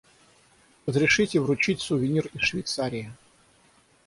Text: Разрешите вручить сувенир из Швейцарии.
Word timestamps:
Разрешите 0.87 1.39
вручить 1.39 1.79
сувенир 1.79 2.25
из 2.33 2.41
Швейцарии. 2.41 3.13